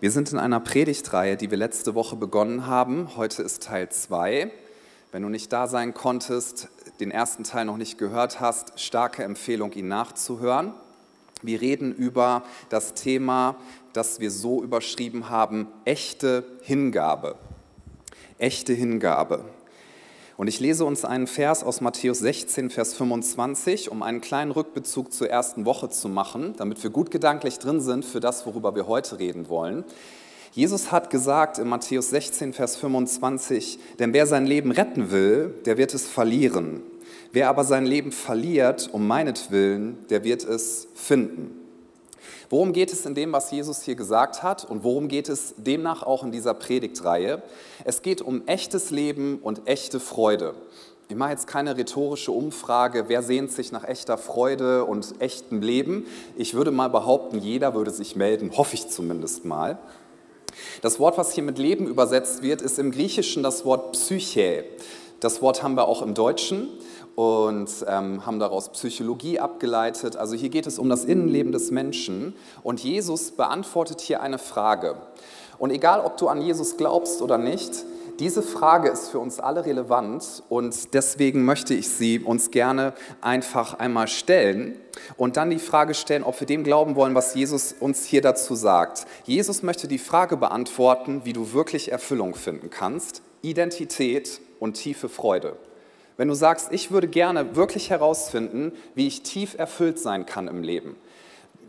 [0.00, 3.16] Wir sind in einer Predigtreihe, die wir letzte Woche begonnen haben.
[3.16, 4.48] Heute ist Teil 2.
[5.10, 6.68] Wenn du nicht da sein konntest,
[7.00, 10.72] den ersten Teil noch nicht gehört hast, starke Empfehlung, ihn nachzuhören.
[11.42, 13.56] Wir reden über das Thema,
[13.92, 17.34] das wir so überschrieben haben, echte Hingabe.
[18.38, 19.46] Echte Hingabe.
[20.38, 25.12] Und ich lese uns einen Vers aus Matthäus 16, Vers 25, um einen kleinen Rückbezug
[25.12, 28.86] zur ersten Woche zu machen, damit wir gut gedanklich drin sind für das, worüber wir
[28.86, 29.82] heute reden wollen.
[30.52, 35.76] Jesus hat gesagt in Matthäus 16, Vers 25, denn wer sein Leben retten will, der
[35.76, 36.82] wird es verlieren.
[37.32, 41.67] Wer aber sein Leben verliert um meinetwillen, der wird es finden.
[42.50, 46.02] Worum geht es in dem, was Jesus hier gesagt hat und worum geht es demnach
[46.02, 47.42] auch in dieser Predigtreihe?
[47.84, 50.54] Es geht um echtes Leben und echte Freude.
[51.10, 56.06] Ich mache jetzt keine rhetorische Umfrage, wer sehnt sich nach echter Freude und echtem Leben.
[56.36, 59.78] Ich würde mal behaupten, jeder würde sich melden, hoffe ich zumindest mal.
[60.80, 64.64] Das Wort, was hier mit Leben übersetzt wird, ist im Griechischen das Wort Psyche.
[65.20, 66.68] Das Wort haben wir auch im Deutschen
[67.18, 70.14] und ähm, haben daraus Psychologie abgeleitet.
[70.14, 74.94] Also hier geht es um das Innenleben des Menschen und Jesus beantwortet hier eine Frage.
[75.58, 77.72] Und egal, ob du an Jesus glaubst oder nicht,
[78.20, 83.80] diese Frage ist für uns alle relevant und deswegen möchte ich sie uns gerne einfach
[83.80, 84.78] einmal stellen
[85.16, 88.54] und dann die Frage stellen, ob wir dem glauben wollen, was Jesus uns hier dazu
[88.54, 89.06] sagt.
[89.24, 95.56] Jesus möchte die Frage beantworten, wie du wirklich Erfüllung finden kannst, Identität und tiefe Freude.
[96.18, 100.64] Wenn du sagst, ich würde gerne wirklich herausfinden, wie ich tief erfüllt sein kann im
[100.64, 100.96] Leben,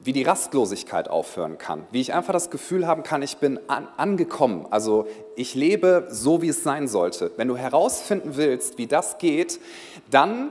[0.03, 3.87] wie die Rastlosigkeit aufhören kann, wie ich einfach das Gefühl haben kann, ich bin an,
[3.95, 7.31] angekommen, also ich lebe so, wie es sein sollte.
[7.37, 9.59] Wenn du herausfinden willst, wie das geht,
[10.09, 10.49] dann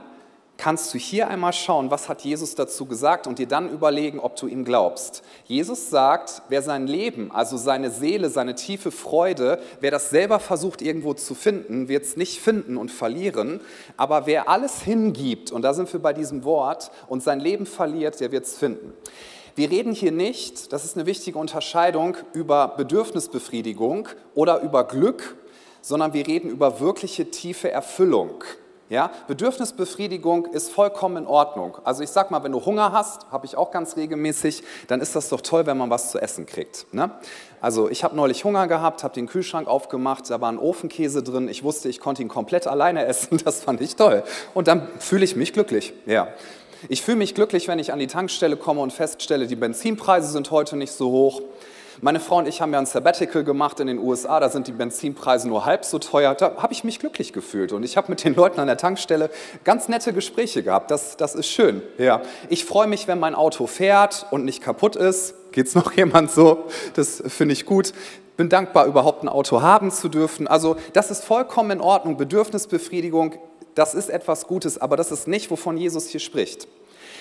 [0.59, 4.35] kannst du hier einmal schauen, was hat Jesus dazu gesagt und dir dann überlegen, ob
[4.35, 5.23] du ihm glaubst.
[5.45, 10.81] Jesus sagt, wer sein Leben, also seine Seele, seine tiefe Freude, wer das selber versucht
[10.81, 13.61] irgendwo zu finden, wird es nicht finden und verlieren,
[13.95, 18.19] aber wer alles hingibt, und da sind wir bei diesem Wort, und sein Leben verliert,
[18.19, 18.93] der wird es finden.
[19.55, 25.37] Wir reden hier nicht, das ist eine wichtige Unterscheidung, über Bedürfnisbefriedigung oder über Glück,
[25.81, 28.43] sondern wir reden über wirkliche tiefe Erfüllung.
[28.89, 31.77] Ja, Bedürfnisbefriedigung ist vollkommen in Ordnung.
[31.83, 35.15] Also ich sag mal, wenn du Hunger hast, habe ich auch ganz regelmäßig, dann ist
[35.15, 36.91] das doch toll, wenn man was zu essen kriegt.
[36.91, 37.11] Ne?
[37.61, 41.49] Also ich habe neulich Hunger gehabt, habe den Kühlschrank aufgemacht, da war ein Ofenkäse drin.
[41.49, 43.39] Ich wusste, ich konnte ihn komplett alleine essen.
[43.49, 44.23] Das fand ich toll.
[44.53, 45.93] Und dann fühle ich mich glücklich.
[46.05, 46.27] Ja.
[46.87, 50.49] Ich fühle mich glücklich, wenn ich an die Tankstelle komme und feststelle, die Benzinpreise sind
[50.51, 51.41] heute nicht so hoch.
[52.01, 54.71] Meine Frau und ich haben ja ein Sabbatical gemacht in den USA, da sind die
[54.71, 56.33] Benzinpreise nur halb so teuer.
[56.33, 59.29] Da habe ich mich glücklich gefühlt und ich habe mit den Leuten an der Tankstelle
[59.65, 60.91] ganz nette Gespräche gehabt.
[60.91, 61.81] Das, das ist schön.
[61.97, 62.21] Ja.
[62.47, 65.51] Ich freue mich, wenn mein Auto fährt und nicht kaputt ist.
[65.51, 66.65] Geht es noch jemand so?
[66.93, 67.91] Das finde ich gut
[68.37, 70.47] bin dankbar, überhaupt ein Auto haben zu dürfen.
[70.47, 72.15] Also das ist vollkommen in Ordnung.
[72.15, 73.35] Bedürfnisbefriedigung,
[73.75, 76.69] das ist etwas Gutes, aber das ist nicht, wovon Jesus hier spricht.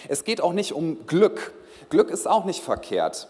[0.07, 1.55] Es geht auch nicht um Glück.
[1.91, 3.27] Glück ist auch nicht verkehrt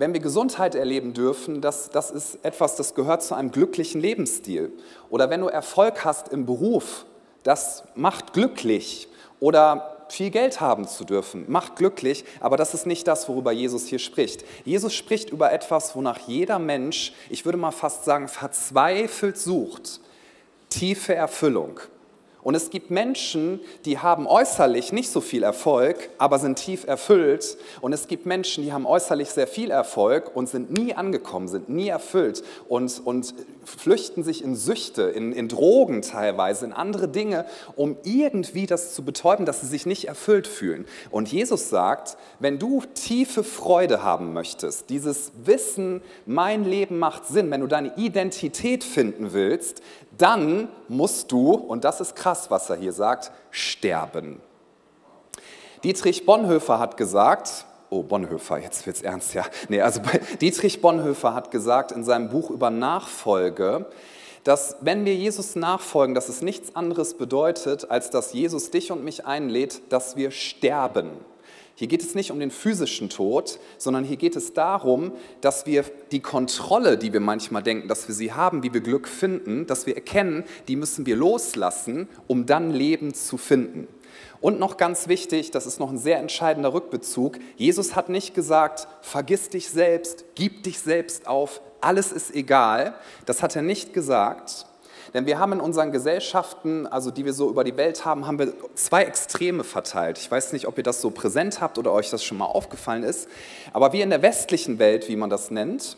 [0.00, 4.72] wenn wir Gesundheit erleben dürfen, das, das ist etwas, das gehört zu einem glücklichen Lebensstil.
[5.10, 7.04] Oder wenn du Erfolg hast im Beruf,
[7.42, 9.08] das macht glücklich.
[9.40, 13.88] Oder viel Geld haben zu dürfen, macht glücklich, aber das ist nicht das, worüber Jesus
[13.88, 14.42] hier spricht.
[14.64, 20.00] Jesus spricht über etwas, wonach jeder Mensch, ich würde mal fast sagen, verzweifelt sucht.
[20.70, 21.78] Tiefe Erfüllung.
[22.42, 27.56] Und es gibt Menschen, die haben äußerlich nicht so viel Erfolg, aber sind tief erfüllt.
[27.80, 31.68] Und es gibt Menschen, die haben äußerlich sehr viel Erfolg und sind nie angekommen, sind
[31.68, 33.34] nie erfüllt und, und
[33.64, 37.44] flüchten sich in Süchte, in, in Drogen teilweise, in andere Dinge,
[37.76, 40.86] um irgendwie das zu betäuben, dass sie sich nicht erfüllt fühlen.
[41.10, 47.50] Und Jesus sagt, wenn du tiefe Freude haben möchtest, dieses Wissen, mein Leben macht Sinn,
[47.50, 49.82] wenn du deine Identität finden willst,
[50.20, 54.40] dann musst du, und das ist krass, was er hier sagt, sterben.
[55.82, 59.44] Dietrich Bonhoeffer hat gesagt, oh Bonhoeffer, jetzt wird's ernst, ja.
[59.68, 60.00] Nee, also
[60.40, 63.86] Dietrich Bonhoeffer hat gesagt in seinem Buch über Nachfolge,
[64.44, 69.04] dass wenn wir Jesus nachfolgen, dass es nichts anderes bedeutet, als dass Jesus dich und
[69.04, 71.10] mich einlädt, dass wir sterben.
[71.80, 75.86] Hier geht es nicht um den physischen Tod, sondern hier geht es darum, dass wir
[76.12, 79.86] die Kontrolle, die wir manchmal denken, dass wir sie haben, wie wir Glück finden, dass
[79.86, 83.88] wir erkennen, die müssen wir loslassen, um dann Leben zu finden.
[84.42, 88.86] Und noch ganz wichtig, das ist noch ein sehr entscheidender Rückbezug, Jesus hat nicht gesagt,
[89.00, 92.92] vergiss dich selbst, gib dich selbst auf, alles ist egal.
[93.24, 94.66] Das hat er nicht gesagt,
[95.14, 98.38] denn wir haben in unseren Gesellschaften, also die wir so über die Welt haben, haben
[98.38, 100.18] wir zwei Extreme verteilt.
[100.18, 103.02] Ich weiß nicht, ob ihr das so präsent habt oder euch das schon mal aufgefallen
[103.02, 103.28] ist.
[103.72, 105.96] Aber wir in der westlichen Welt, wie man das nennt,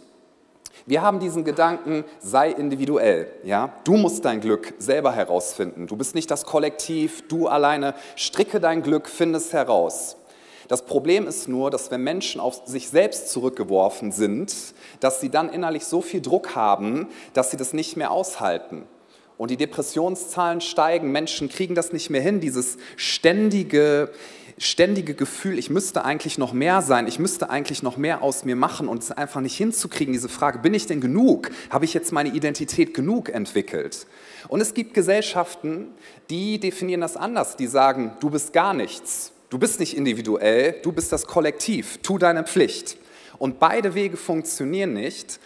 [0.85, 3.31] Wir haben diesen Gedanken, sei individuell.
[3.45, 3.73] Ja?
[3.85, 5.87] Du musst dein Glück selber herausfinden.
[5.87, 7.95] Du bist nicht das Kollektiv, du alleine.
[8.17, 10.17] Stricke dein Glück, finde es heraus.
[10.69, 14.55] Das Problem ist nur, dass wenn Menschen auf sich selbst zurückgeworfen sind,
[15.01, 18.87] dass sie dann innerlich so viel Druck haben, dass sie das nicht mehr aushalten.
[19.43, 24.13] Und die Depressionszahlen steigen, Menschen kriegen das nicht mehr hin, dieses ständige,
[24.57, 28.55] ständige Gefühl, ich müsste eigentlich noch mehr sein, ich müsste eigentlich noch mehr aus mir
[28.55, 31.51] machen und es einfach nicht hinzukriegen, diese Frage, bin ich denn genug?
[31.71, 34.07] Habe ich jetzt meine Identität genug entwickelt?
[34.47, 35.89] Und es gibt Gesellschaften,
[36.31, 40.93] die definieren das anders, die sagen, du bist gar nichts, du bist nicht individuell, du
[40.93, 42.97] bist das Kollektiv, tu deine Pflicht.
[43.39, 45.41] Und beide Wege funktionieren nicht.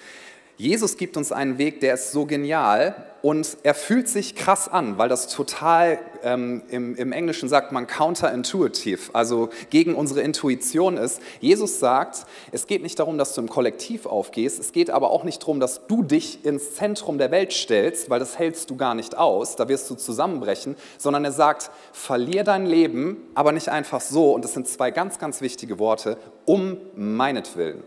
[0.59, 4.97] Jesus gibt uns einen Weg, der ist so genial und er fühlt sich krass an,
[4.97, 11.21] weil das total, ähm, im, im Englischen sagt man counterintuitive, also gegen unsere Intuition ist.
[11.41, 15.25] Jesus sagt, es geht nicht darum, dass du im Kollektiv aufgehst, es geht aber auch
[15.25, 18.95] nicht darum, dass du dich ins Zentrum der Welt stellst, weil das hältst du gar
[18.95, 24.01] nicht aus, da wirst du zusammenbrechen, sondern er sagt, verlier dein Leben, aber nicht einfach
[24.01, 26.17] so, und das sind zwei ganz, ganz wichtige Worte,
[26.47, 27.83] um meinetwillen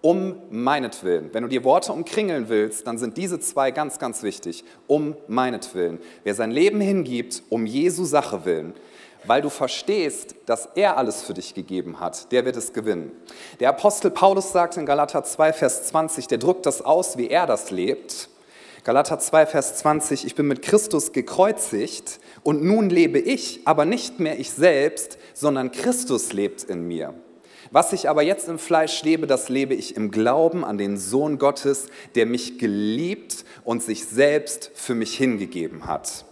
[0.00, 1.30] um meinetwillen.
[1.32, 4.64] Wenn du die Worte umkringeln willst, dann sind diese zwei ganz, ganz wichtig.
[4.86, 5.98] Um meinetwillen.
[6.24, 8.74] Wer sein Leben hingibt, um Jesu Sache willen,
[9.24, 13.10] weil du verstehst, dass er alles für dich gegeben hat, der wird es gewinnen.
[13.60, 17.46] Der Apostel Paulus sagt in Galater 2, Vers 20, der drückt das aus, wie er
[17.46, 18.28] das lebt.
[18.84, 24.20] Galater 2, Vers 20, ich bin mit Christus gekreuzigt und nun lebe ich, aber nicht
[24.20, 27.12] mehr ich selbst, sondern Christus lebt in mir.
[27.76, 31.36] Was ich aber jetzt im Fleisch lebe, das lebe ich im Glauben an den Sohn
[31.36, 36.24] Gottes, der mich geliebt und sich selbst für mich hingegeben hat.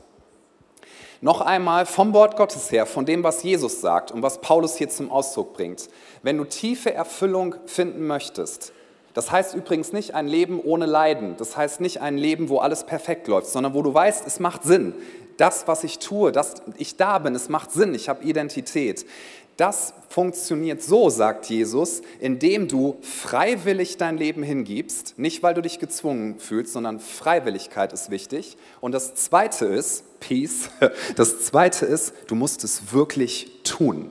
[1.20, 4.88] Noch einmal vom Wort Gottes her, von dem, was Jesus sagt und was Paulus hier
[4.88, 5.90] zum Ausdruck bringt.
[6.22, 8.72] Wenn du tiefe Erfüllung finden möchtest,
[9.12, 12.84] das heißt übrigens nicht ein Leben ohne Leiden, das heißt nicht ein Leben, wo alles
[12.84, 14.94] perfekt läuft, sondern wo du weißt, es macht Sinn.
[15.36, 19.04] Das, was ich tue, dass ich da bin, es macht Sinn, ich habe Identität.
[19.56, 25.78] Das funktioniert so, sagt Jesus, indem du freiwillig dein Leben hingibst, nicht weil du dich
[25.78, 28.56] gezwungen fühlst, sondern Freiwilligkeit ist wichtig.
[28.80, 30.70] Und das Zweite ist, Peace,
[31.16, 34.10] das Zweite ist, du musst es wirklich tun.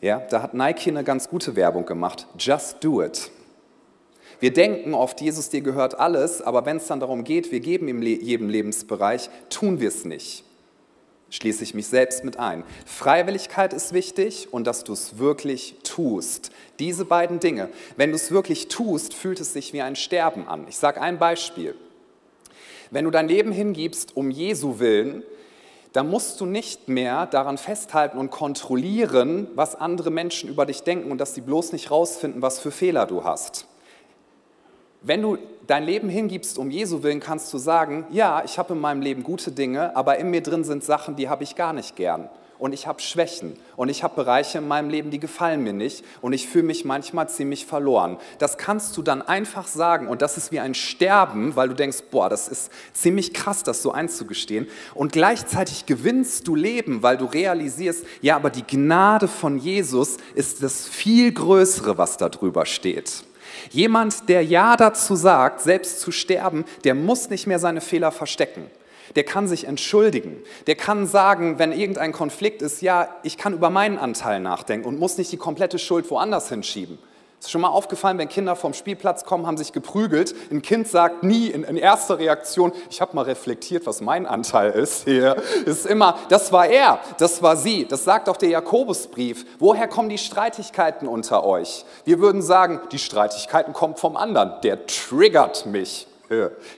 [0.00, 2.26] Ja, da hat Nike eine ganz gute Werbung gemacht.
[2.38, 3.30] Just do it.
[4.40, 7.88] Wir denken oft, Jesus, dir gehört alles, aber wenn es dann darum geht, wir geben
[7.88, 10.44] in jedem Lebensbereich, tun wir es nicht
[11.30, 12.64] schließe ich mich selbst mit ein.
[12.84, 16.50] Freiwilligkeit ist wichtig und dass du es wirklich tust.
[16.78, 17.68] Diese beiden Dinge.
[17.96, 20.66] Wenn du es wirklich tust, fühlt es sich wie ein Sterben an.
[20.68, 21.74] Ich sage ein Beispiel.
[22.90, 25.22] Wenn du dein Leben hingibst um Jesu willen,
[25.92, 31.10] dann musst du nicht mehr daran festhalten und kontrollieren, was andere Menschen über dich denken
[31.10, 33.66] und dass sie bloß nicht rausfinden, was für Fehler du hast.
[35.02, 38.80] Wenn du dein Leben hingibst um Jesu willen, kannst du sagen, ja, ich habe in
[38.80, 41.96] meinem Leben gute Dinge, aber in mir drin sind Sachen, die habe ich gar nicht
[41.96, 42.28] gern.
[42.58, 46.04] Und ich habe Schwächen und ich habe Bereiche in meinem Leben, die gefallen mir nicht
[46.20, 48.18] und ich fühle mich manchmal ziemlich verloren.
[48.38, 52.02] Das kannst du dann einfach sagen und das ist wie ein Sterben, weil du denkst,
[52.10, 54.66] boah, das ist ziemlich krass, das so einzugestehen.
[54.94, 60.62] Und gleichzeitig gewinnst du Leben, weil du realisierst, ja, aber die Gnade von Jesus ist
[60.62, 63.24] das viel Größere, was da drüber steht.
[63.70, 68.70] Jemand, der Ja dazu sagt, selbst zu sterben, der muss nicht mehr seine Fehler verstecken.
[69.16, 70.36] Der kann sich entschuldigen.
[70.66, 74.98] Der kann sagen, wenn irgendein Konflikt ist, ja, ich kann über meinen Anteil nachdenken und
[74.98, 76.98] muss nicht die komplette Schuld woanders hinschieben.
[77.40, 80.34] Ist schon mal aufgefallen, wenn Kinder vom Spielplatz kommen, haben sich geprügelt.
[80.50, 84.72] Ein Kind sagt nie in, in erster Reaktion, ich habe mal reflektiert, was mein Anteil
[84.72, 85.36] ist hier.
[85.64, 87.86] Ist immer, das war er, das war sie.
[87.86, 89.46] Das sagt auch der Jakobusbrief.
[89.58, 91.86] Woher kommen die Streitigkeiten unter euch?
[92.04, 94.60] Wir würden sagen, die Streitigkeiten kommen vom anderen.
[94.62, 96.06] Der triggert mich.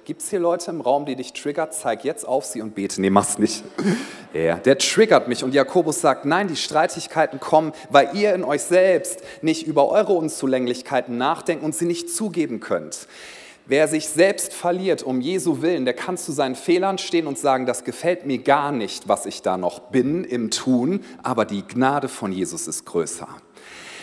[0.06, 1.75] Gibt es hier Leute im Raum, die dich triggert?
[1.75, 3.00] Zeig jetzt auf sie und bete.
[3.00, 3.62] Nee, mach's nicht.
[4.35, 5.44] Ja, der triggert mich.
[5.44, 10.14] Und Jakobus sagt, nein, die Streitigkeiten kommen, weil ihr in euch selbst nicht über eure
[10.14, 13.09] Unzulänglichkeiten nachdenken und sie nicht zugeben könnt.
[13.66, 17.66] Wer sich selbst verliert um Jesu Willen, der kann zu seinen Fehlern stehen und sagen,
[17.66, 22.09] das gefällt mir gar nicht, was ich da noch bin im Tun, aber die Gnade
[22.09, 23.28] von Jesus ist größer.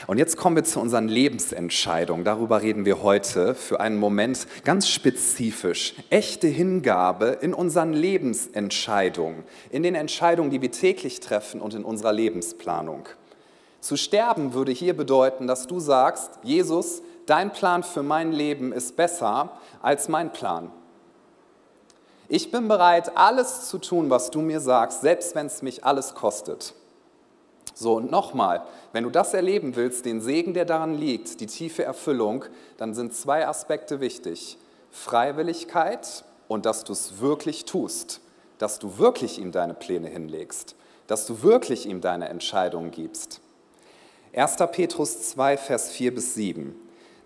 [0.10, 2.26] Und jetzt kommen wir zu unseren Lebensentscheidungen.
[2.26, 5.94] Darüber reden wir heute für einen Moment ganz spezifisch.
[6.10, 12.12] Echte Hingabe in unseren Lebensentscheidungen, in den Entscheidungen, die wir täglich treffen und in unserer
[12.12, 13.08] Lebensplanung.
[13.82, 18.96] Zu sterben würde hier bedeuten, dass du sagst, Jesus, dein Plan für mein Leben ist
[18.96, 20.72] besser als mein Plan.
[22.30, 26.16] Ich bin bereit, alles zu tun, was du mir sagst, selbst wenn es mich alles
[26.16, 26.74] kostet.
[27.80, 31.86] So, und nochmal, wenn du das erleben willst, den Segen, der daran liegt, die tiefe
[31.86, 32.44] Erfüllung,
[32.76, 34.58] dann sind zwei Aspekte wichtig.
[34.92, 38.20] Freiwilligkeit und dass du es wirklich tust,
[38.58, 40.76] dass du wirklich ihm deine Pläne hinlegst,
[41.08, 43.40] dass du wirklich ihm deine Entscheidungen gibst.
[44.34, 44.58] 1.
[44.74, 46.76] Petrus 2, Vers 4 bis 7.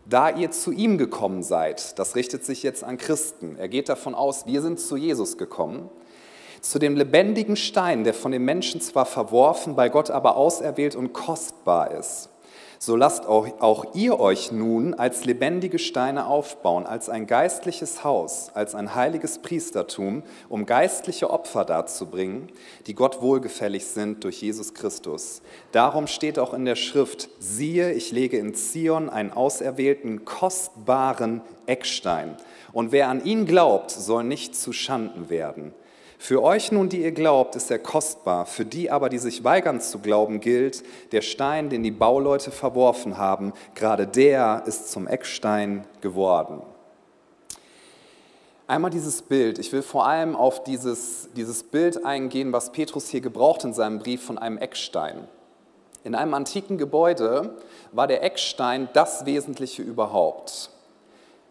[0.05, 4.13] Da ihr zu ihm gekommen seid, das richtet sich jetzt an Christen, er geht davon
[4.13, 5.89] aus, wir sind zu Jesus gekommen,
[6.63, 11.13] zu dem lebendigen Stein, der von den Menschen zwar verworfen, bei Gott aber auserwählt und
[11.13, 12.29] kostbar ist.
[12.79, 18.75] So lasst auch, ihr euch nun als lebendige Steine aufbauen, als ein geistliches Haus, als
[18.75, 22.50] ein heiliges Priestertum, um geistliche Opfer darzubringen,
[22.88, 25.41] die Gott wohlgefällig sind durch Jesus Christus.
[25.72, 32.36] Darum steht auch in der Schrift, siehe, ich lege in Zion einen auserwählten, kostbaren Eckstein.
[32.74, 35.74] Und wer an ihn glaubt, soll nicht zu Schanden werden.
[36.24, 38.46] Für euch nun, die ihr glaubt, ist er kostbar.
[38.46, 43.18] Für die aber, die sich weigern zu glauben, gilt, der Stein, den die Bauleute verworfen
[43.18, 46.62] haben, gerade der ist zum Eckstein geworden.
[48.68, 49.60] Einmal dieses Bild.
[49.60, 54.00] Ich will vor allem auf dieses, dieses Bild eingehen, was Petrus hier gebraucht in seinem
[54.00, 55.27] Brief von einem Eckstein.
[56.06, 57.58] In einem antiken Gebäude
[57.92, 60.70] war der Eckstein das Wesentliche überhaupt.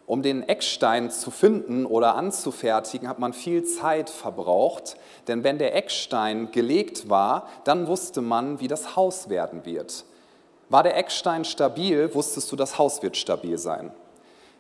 [0.06, 4.97] Um den Eckstein zu finden oder anzufertigen, hat man viel Zeit verbraucht,
[5.28, 10.04] denn wenn der Eckstein gelegt war, dann wusste man, wie das Haus werden wird.
[10.68, 13.92] War der Eckstein stabil, wusstest du, das Haus wird stabil sein.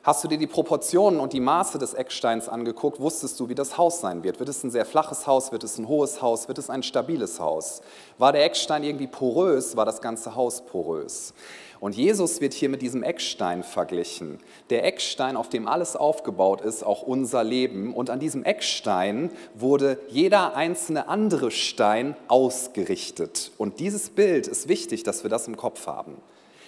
[0.04, 3.78] Hast du dir die Proportionen und die Maße des Ecksteins angeguckt, wusstest du, wie das
[3.78, 4.40] Haus sein wird.
[4.40, 7.38] Wird es ein sehr flaches Haus, wird es ein hohes Haus, wird es ein stabiles
[7.38, 7.82] Haus?
[8.18, 11.34] War der Eckstein irgendwie porös, war das ganze Haus porös?
[11.78, 14.40] Und Jesus wird hier mit diesem Eckstein verglichen.
[14.70, 17.94] Der Eckstein, auf dem alles aufgebaut ist, auch unser Leben.
[17.94, 23.52] Und an diesem Eckstein wurde jeder einzelne andere Stein ausgerichtet.
[23.56, 26.16] Und dieses Bild ist wichtig, dass wir das im Kopf haben.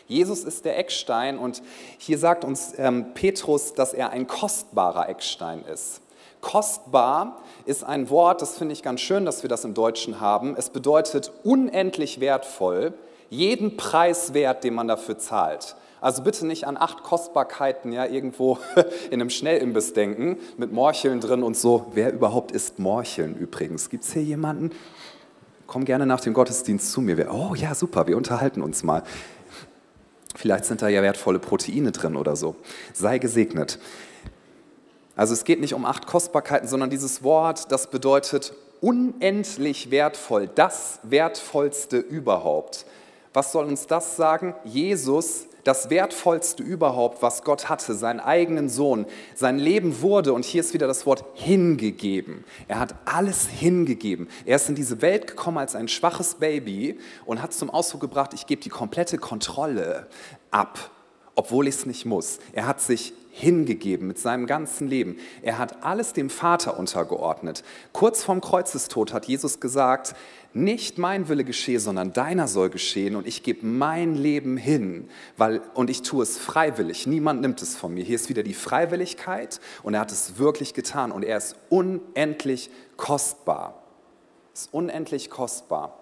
[0.06, 1.62] Jesus ist der Eckstein und
[1.98, 6.00] hier sagt uns ähm, Petrus, dass er ein kostbarer Eckstein ist.
[6.40, 10.54] Kostbar ist ein Wort, das finde ich ganz schön, dass wir das im Deutschen haben.
[10.58, 12.92] Es bedeutet unendlich wertvoll,
[13.30, 15.74] jeden Preis wert, den man dafür zahlt.
[16.02, 18.58] Also bitte nicht an acht Kostbarkeiten ja irgendwo
[19.10, 21.86] in einem Schnellimbiss denken mit Morcheln drin und so.
[21.94, 23.88] Wer überhaupt isst Morcheln übrigens?
[23.88, 24.70] Gibt es hier jemanden?
[25.66, 27.32] Komm gerne nach dem Gottesdienst zu mir.
[27.32, 29.02] Oh ja, super, wir unterhalten uns mal.
[30.34, 32.56] Vielleicht sind da ja wertvolle Proteine drin oder so.
[32.92, 33.78] Sei gesegnet.
[35.16, 40.98] Also es geht nicht um acht Kostbarkeiten, sondern dieses Wort, das bedeutet unendlich wertvoll, das
[41.04, 42.84] wertvollste überhaupt.
[43.32, 44.54] Was soll uns das sagen?
[44.64, 50.60] Jesus, das Wertvollste überhaupt, was Gott hatte, seinen eigenen Sohn, sein Leben wurde, und hier
[50.60, 52.44] ist wieder das Wort hingegeben.
[52.68, 54.28] Er hat alles hingegeben.
[54.44, 58.34] Er ist in diese Welt gekommen als ein schwaches Baby und hat zum Ausdruck gebracht,
[58.34, 60.06] ich gebe die komplette Kontrolle
[60.50, 60.90] ab,
[61.34, 62.38] obwohl ich es nicht muss.
[62.52, 65.16] Er hat sich hingegeben mit seinem ganzen Leben.
[65.42, 67.64] Er hat alles dem Vater untergeordnet.
[67.92, 70.14] Kurz vorm Kreuzestod hat Jesus gesagt,
[70.52, 75.60] nicht mein Wille geschehe, sondern deiner soll geschehen und ich gebe mein Leben hin, weil,
[75.74, 77.08] und ich tue es freiwillig.
[77.08, 78.04] Niemand nimmt es von mir.
[78.04, 82.70] Hier ist wieder die Freiwilligkeit und er hat es wirklich getan und er ist unendlich
[82.96, 83.82] kostbar.
[84.54, 85.98] Ist unendlich kostbar.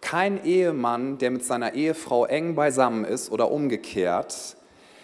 [0.00, 4.56] Kein Ehemann, der mit seiner Ehefrau eng beisammen ist oder umgekehrt,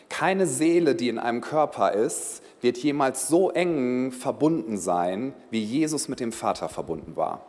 [0.09, 6.09] keine Seele, die in einem Körper ist, wird jemals so eng verbunden sein, wie Jesus
[6.09, 7.45] mit dem Vater verbunden war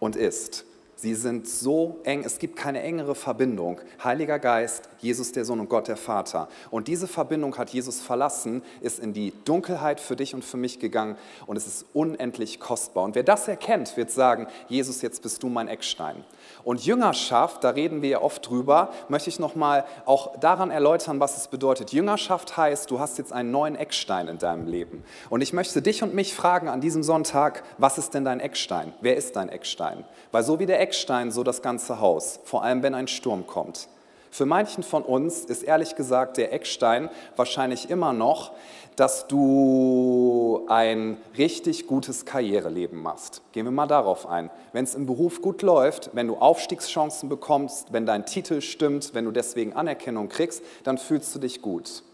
[0.00, 0.64] und ist.
[1.00, 3.80] Sie sind so eng, es gibt keine engere Verbindung.
[4.02, 6.48] Heiliger Geist, Jesus der Sohn und Gott der Vater.
[6.72, 10.80] Und diese Verbindung hat Jesus verlassen, ist in die Dunkelheit für dich und für mich
[10.80, 13.04] gegangen und es ist unendlich kostbar.
[13.04, 16.24] Und wer das erkennt, wird sagen, Jesus, jetzt bist du mein Eckstein.
[16.68, 21.38] Und Jüngerschaft, da reden wir ja oft drüber, möchte ich nochmal auch daran erläutern, was
[21.38, 21.94] es bedeutet.
[21.94, 25.02] Jüngerschaft heißt, du hast jetzt einen neuen Eckstein in deinem Leben.
[25.30, 28.92] Und ich möchte dich und mich fragen an diesem Sonntag, was ist denn dein Eckstein?
[29.00, 30.04] Wer ist dein Eckstein?
[30.30, 33.88] Weil so wie der Eckstein, so das ganze Haus, vor allem wenn ein Sturm kommt.
[34.38, 38.52] Für manchen von uns ist ehrlich gesagt der Eckstein wahrscheinlich immer noch,
[38.94, 43.42] dass du ein richtig gutes Karriereleben machst.
[43.50, 44.48] Gehen wir mal darauf ein.
[44.72, 49.24] Wenn es im Beruf gut läuft, wenn du Aufstiegschancen bekommst, wenn dein Titel stimmt, wenn
[49.24, 52.04] du deswegen Anerkennung kriegst, dann fühlst du dich gut.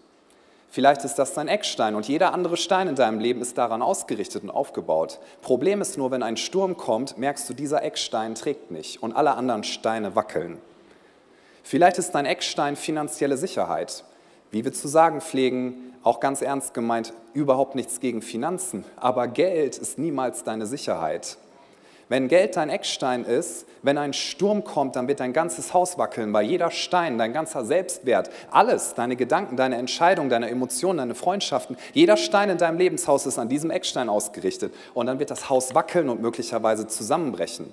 [0.71, 4.45] Vielleicht ist das dein Eckstein und jeder andere Stein in deinem Leben ist daran ausgerichtet
[4.45, 5.19] und aufgebaut.
[5.43, 9.35] Problem ist nur, wenn ein Sturm kommt, merkst du, dieser Eckstein trägt nicht und alle
[9.35, 10.59] anderen Steine wackeln.
[11.65, 14.05] Vielleicht ist dein Eckstein finanzielle Sicherheit.
[14.51, 19.79] Wie wir zu sagen pflegen, auch ganz ernst gemeint, überhaupt nichts gegen Finanzen, aber Geld
[19.79, 21.39] ist niemals deine Sicherheit.
[22.11, 26.35] Wenn Geld dein Eckstein ist, wenn ein Sturm kommt, dann wird dein ganzes Haus wackeln,
[26.35, 31.79] weil jeder Stein, dein ganzer Selbstwert, alles, deine Gedanken, deine Entscheidungen, deine Emotionen, deine Freundschaften,
[31.95, 34.75] jeder Stein in deinem Lebenshaus ist an diesem Eckstein ausgerichtet.
[34.93, 37.73] Und dann wird das Haus wackeln und möglicherweise zusammenbrechen.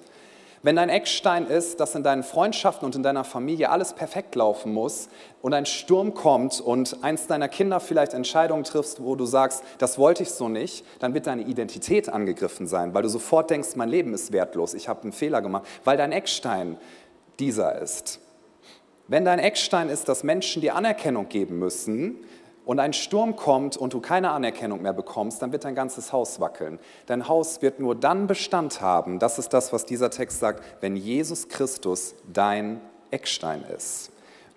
[0.63, 4.73] Wenn dein Eckstein ist, dass in deinen Freundschaften und in deiner Familie alles perfekt laufen
[4.73, 5.09] muss
[5.41, 9.97] und ein Sturm kommt und eins deiner Kinder vielleicht Entscheidungen triffst, wo du sagst, das
[9.97, 13.89] wollte ich so nicht, dann wird deine Identität angegriffen sein, weil du sofort denkst, mein
[13.89, 16.77] Leben ist wertlos, ich habe einen Fehler gemacht, weil dein Eckstein
[17.39, 18.19] dieser ist.
[19.07, 22.17] Wenn dein Eckstein ist, dass Menschen dir Anerkennung geben müssen,
[22.65, 26.39] und ein Sturm kommt und du keine Anerkennung mehr bekommst, dann wird dein ganzes Haus
[26.39, 26.79] wackeln.
[27.07, 30.95] Dein Haus wird nur dann Bestand haben, das ist das, was dieser Text sagt, wenn
[30.95, 34.11] Jesus Christus dein Eckstein ist.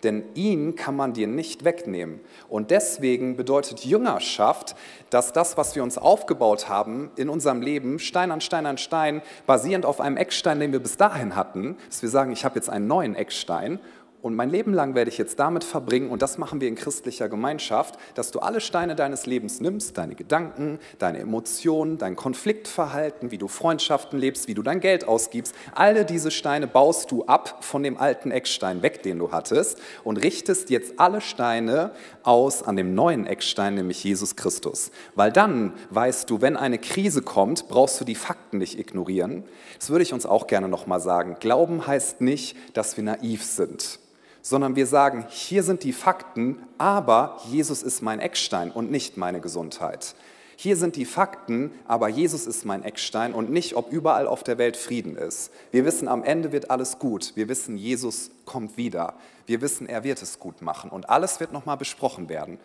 [0.05, 2.21] Denn ihn kann man dir nicht wegnehmen.
[2.51, 4.77] Und deswegen bedeutet Jüngerschaft,
[5.09, 9.23] dass das, was wir uns aufgebaut haben in unserem Leben, Stein an Stein an Stein,
[9.47, 12.69] basierend auf einem Eckstein, den wir bis dahin hatten, dass wir sagen, ich habe jetzt
[12.69, 13.81] einen neuen Eckstein
[14.25, 17.29] und mein Leben lang werde ich jetzt damit verbringen, und das machen wir in christlicher
[17.29, 23.37] Gemeinschaft, dass du alle Steine deines Lebens nimmst, deine Gedanken, deine Emotionen, dein Konfliktverhalten, wie
[23.37, 25.55] du Freundschaften lebst, wie du dein Geld ausgibst.
[25.75, 30.17] Alle diese Steine baust du ab von dem alten Eckstein weg, den du hattest, und
[30.17, 31.91] richtest jetzt alle Steine
[32.23, 34.91] aus an dem neuen Eckstein, nämlich Jesus Christus.
[35.15, 39.45] Weil dann weißt du, wenn eine Krise kommt, brauchst du die Fakten nicht ignorieren.
[39.79, 41.37] Das würde ich uns auch gerne nochmal sagen.
[41.41, 44.01] Glauben heißt nicht, dass wir naiv sind
[44.45, 49.41] sondern wir sagen, hier sind die Fakten, aber Jesus ist mein Eckstein und nicht meine
[49.41, 50.15] Gesundheit.
[50.57, 54.59] Hier sind die Fakten, aber Jesus ist mein Eckstein und nicht, ob überall auf der
[54.59, 55.51] Welt Frieden ist.
[55.71, 57.33] Wir wissen, am Ende wird alles gut.
[57.37, 59.15] Wir wissen, Jesus kommt wieder.
[59.47, 62.59] Wir wissen, er wird es gut machen und alles wird nochmal besprochen werden.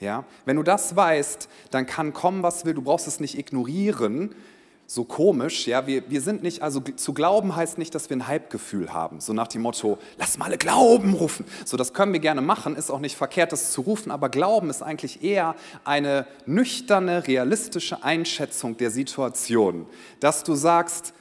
[0.00, 0.24] Ja?
[0.46, 2.72] Wenn du das weißt, dann kann kommen, was will.
[2.72, 4.34] Du brauchst es nicht ignorieren,
[4.86, 5.66] so komisch.
[5.66, 9.20] Ja, wir, wir sind nicht, also zu glauben heißt nicht, dass wir ein Hypegefühl haben.
[9.20, 11.44] So nach dem Motto, lass mal alle Glauben rufen.
[11.64, 14.70] So, das können wir gerne machen, ist auch nicht verkehrt, das zu rufen, aber Glauben
[14.70, 19.86] ist eigentlich eher eine nüchterne, realistische Einschätzung der Situation.
[20.20, 21.12] Dass du sagst,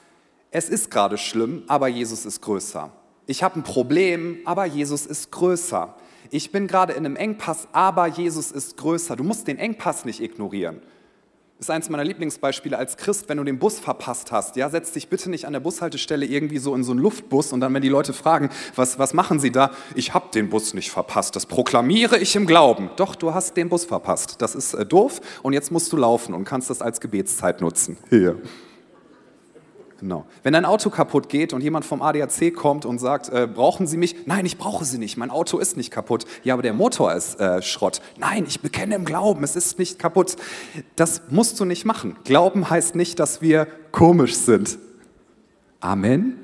[0.52, 2.92] es ist gerade schlimm, aber Jesus ist größer.
[3.26, 5.96] Ich habe ein Problem, aber Jesus ist größer.
[6.30, 9.16] Ich bin gerade in einem Engpass, aber Jesus ist größer.
[9.16, 10.82] Du musst den Engpass nicht ignorieren
[11.60, 14.58] ist eins meiner Lieblingsbeispiele als Christ, wenn du den Bus verpasst hast.
[14.58, 17.62] Ja, setz dich bitte nicht an der Bushaltestelle irgendwie so in so einen Luftbus und
[17.62, 19.72] dann, wenn die Leute fragen, was, was machen sie da?
[19.96, 21.36] Ich habe den Bus nicht verpasst.
[21.36, 22.90] Das proklamiere ich im Glauben.
[22.98, 24.42] Doch, du hast den Bus verpasst.
[24.42, 27.98] Das ist äh, doof und jetzt musst du laufen und kannst das als Gebetszeit nutzen.
[28.10, 28.38] Hier.
[30.06, 30.24] Genau.
[30.44, 33.98] Wenn dein Auto kaputt geht und jemand vom ADAC kommt und sagt, äh, brauchen Sie
[33.98, 34.28] mich?
[34.28, 35.18] Nein, ich brauche Sie nicht.
[35.18, 36.26] Mein Auto ist nicht kaputt.
[36.44, 38.02] Ja, aber der Motor ist äh, Schrott.
[38.20, 40.36] Nein, ich bekenne im Glauben, es ist nicht kaputt.
[40.96, 42.18] Das musst du nicht machen.
[42.24, 44.78] Glauben heißt nicht, dass wir komisch sind.
[45.80, 46.38] Amen.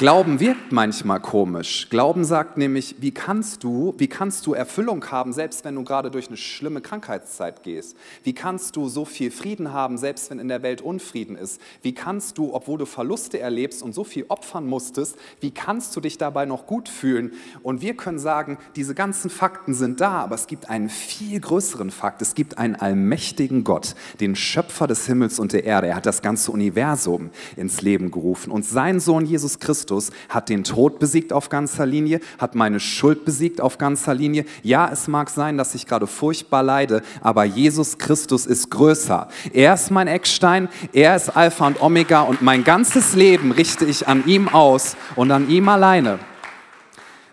[0.00, 1.88] Glauben wirkt manchmal komisch.
[1.90, 6.10] Glauben sagt nämlich, wie kannst du, wie kannst du Erfüllung haben, selbst wenn du gerade
[6.10, 7.98] durch eine schlimme Krankheitszeit gehst?
[8.24, 11.60] Wie kannst du so viel Frieden haben, selbst wenn in der Welt Unfrieden ist?
[11.82, 16.00] Wie kannst du, obwohl du Verluste erlebst und so viel opfern musstest, wie kannst du
[16.00, 17.34] dich dabei noch gut fühlen?
[17.62, 21.90] Und wir können sagen, diese ganzen Fakten sind da, aber es gibt einen viel größeren
[21.90, 22.22] Fakt.
[22.22, 25.88] Es gibt einen allmächtigen Gott, den Schöpfer des Himmels und der Erde.
[25.88, 30.48] Er hat das ganze Universum ins Leben gerufen und sein Sohn Jesus Christus Christus hat
[30.48, 34.44] den Tod besiegt auf ganzer Linie, hat meine Schuld besiegt auf ganzer Linie.
[34.62, 39.28] Ja, es mag sein, dass ich gerade furchtbar leide, aber Jesus Christus ist größer.
[39.52, 44.06] Er ist mein Eckstein, er ist Alpha und Omega und mein ganzes Leben richte ich
[44.06, 46.20] an ihm aus und an ihm alleine.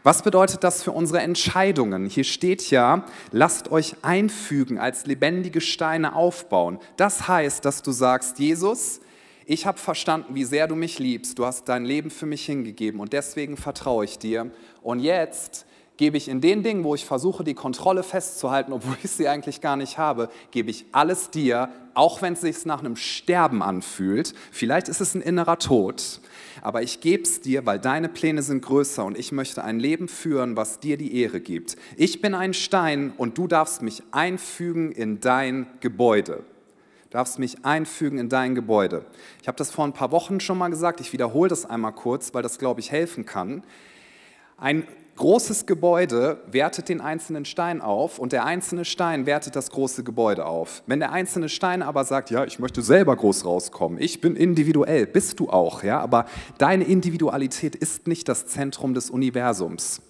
[0.02, 2.08] Was bedeutet das für unsere Entscheidungen?
[2.08, 6.80] Hier steht ja, lasst euch einfügen, als lebendige Steine aufbauen.
[6.96, 9.02] Das heißt, dass du sagst, Jesus,
[9.50, 11.40] ich habe verstanden, wie sehr du mich liebst.
[11.40, 14.52] Du hast dein Leben für mich hingegeben und deswegen vertraue ich dir.
[14.82, 19.10] Und jetzt gebe ich in den Dingen, wo ich versuche, die Kontrolle festzuhalten, obwohl ich
[19.10, 22.98] sie eigentlich gar nicht habe, gebe ich alles dir, auch wenn es sich nach einem
[22.98, 24.34] Sterben anfühlt.
[24.52, 26.20] Vielleicht ist es ein innerer Tod,
[26.62, 30.10] aber ich gebe es dir, weil deine Pläne sind größer und ich möchte ein Leben
[30.10, 31.78] führen, was dir die Ehre gibt.
[31.96, 36.44] Ich bin ein Stein und du darfst mich einfügen in dein Gebäude
[37.18, 39.04] darfst mich einfügen in dein Gebäude.
[39.42, 42.32] Ich habe das vor ein paar Wochen schon mal gesagt, ich wiederhole das einmal kurz,
[42.36, 43.64] weil das, glaube ich, helfen kann.
[44.56, 50.04] Ein großes Gebäude wertet den einzelnen Stein auf und der einzelne Stein wertet das große
[50.04, 50.84] Gebäude auf.
[50.86, 55.08] Wenn der einzelne Stein aber sagt, ja, ich möchte selber groß rauskommen, ich bin individuell,
[55.08, 56.26] bist du auch, ja, aber
[56.60, 60.04] deine Individualität ist nicht das Zentrum des Universums.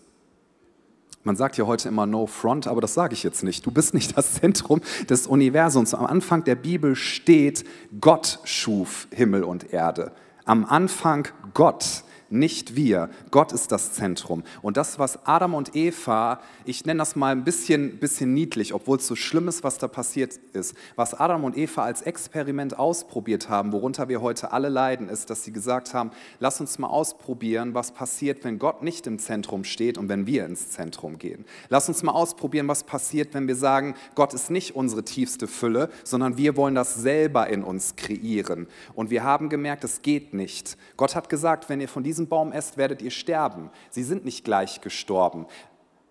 [1.27, 3.65] Man sagt ja heute immer No Front, aber das sage ich jetzt nicht.
[3.65, 5.93] Du bist nicht das Zentrum des Universums.
[5.93, 7.65] Am Anfang der Bibel steht,
[7.99, 10.13] Gott schuf Himmel und Erde.
[10.45, 13.09] Am Anfang Gott nicht wir.
[13.31, 14.43] Gott ist das Zentrum.
[14.61, 18.97] Und das, was Adam und Eva, ich nenne das mal ein bisschen, bisschen niedlich, obwohl
[18.97, 23.49] es so schlimm ist, was da passiert ist, was Adam und Eva als Experiment ausprobiert
[23.49, 27.73] haben, worunter wir heute alle leiden, ist, dass sie gesagt haben, lass uns mal ausprobieren,
[27.73, 31.45] was passiert, wenn Gott nicht im Zentrum steht und wenn wir ins Zentrum gehen.
[31.69, 35.89] Lass uns mal ausprobieren, was passiert, wenn wir sagen, Gott ist nicht unsere tiefste Fülle,
[36.03, 38.67] sondern wir wollen das selber in uns kreieren.
[38.93, 40.77] Und wir haben gemerkt, es geht nicht.
[40.97, 43.69] Gott hat gesagt, wenn ihr von diesem diesem Baum esst, werdet ihr sterben.
[43.91, 45.45] Sie sind nicht gleich gestorben.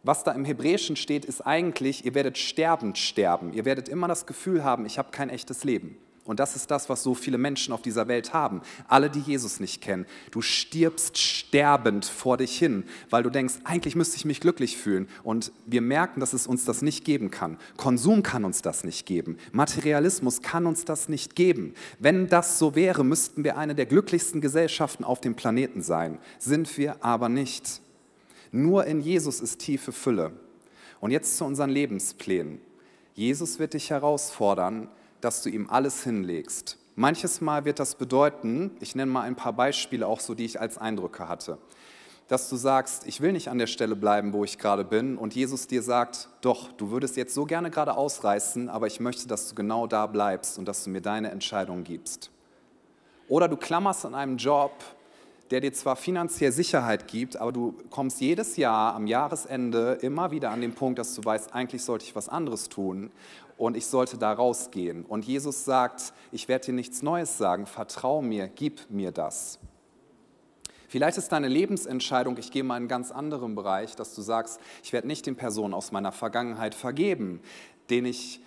[0.04, 3.52] Was da im Hebräischen steht, ist eigentlich, ihr werdet sterbend sterben.
[3.52, 5.98] Ihr werdet immer das Gefühl haben, ich habe kein echtes Leben.
[6.26, 8.60] Und das ist das, was so viele Menschen auf dieser Welt haben.
[8.88, 10.06] Alle, die Jesus nicht kennen.
[10.32, 15.08] Du stirbst sterbend vor dich hin, weil du denkst, eigentlich müsste ich mich glücklich fühlen.
[15.22, 17.58] Und wir merken, dass es uns das nicht geben kann.
[17.76, 19.38] Konsum kann uns das nicht geben.
[19.52, 21.74] Materialismus kann uns das nicht geben.
[22.00, 26.18] Wenn das so wäre, müssten wir eine der glücklichsten Gesellschaften auf dem Planeten sein.
[26.38, 27.80] Sind wir aber nicht.
[28.50, 30.32] Nur in Jesus ist tiefe Fülle.
[31.00, 32.60] Und jetzt zu unseren Lebensplänen.
[33.14, 34.88] Jesus wird dich herausfordern,
[35.20, 36.78] dass du ihm alles hinlegst.
[36.94, 40.60] Manches Mal wird das bedeuten, ich nenne mal ein paar Beispiele auch so, die ich
[40.60, 41.58] als Eindrücke hatte,
[42.28, 45.34] dass du sagst, ich will nicht an der Stelle bleiben, wo ich gerade bin und
[45.34, 49.48] Jesus dir sagt, doch, du würdest jetzt so gerne gerade ausreißen, aber ich möchte, dass
[49.48, 52.30] du genau da bleibst und dass du mir deine Entscheidung gibst.
[53.28, 54.72] Oder du klammerst an einem Job,
[55.50, 60.50] der dir zwar finanziell Sicherheit gibt, aber du kommst jedes Jahr am Jahresende immer wieder
[60.50, 63.10] an den Punkt, dass du weißt, eigentlich sollte ich was anderes tun
[63.56, 65.04] und ich sollte da rausgehen.
[65.04, 69.58] Und Jesus sagt, ich werde dir nichts Neues sagen, vertrau mir, gib mir das.
[70.88, 74.60] Vielleicht ist deine Lebensentscheidung, ich gehe mal in einen ganz anderen Bereich, dass du sagst,
[74.82, 77.40] ich werde nicht den Personen aus meiner Vergangenheit vergeben,
[77.90, 78.40] denen ich